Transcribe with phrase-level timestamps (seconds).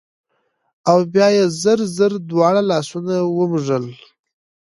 [0.89, 3.85] او بيا يې زر زر دواړه لاسونه ومږل